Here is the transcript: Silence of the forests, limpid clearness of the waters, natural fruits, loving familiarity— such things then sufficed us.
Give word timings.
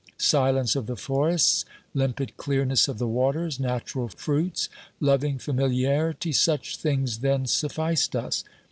Silence 0.17 0.75
of 0.75 0.87
the 0.87 0.95
forests, 0.95 1.63
limpid 1.93 2.35
clearness 2.35 2.87
of 2.87 2.97
the 2.97 3.05
waters, 3.07 3.59
natural 3.59 4.07
fruits, 4.07 4.67
loving 4.99 5.37
familiarity— 5.37 6.31
such 6.47 6.77
things 6.77 7.19
then 7.19 7.45
sufficed 7.45 8.15
us. 8.15 8.43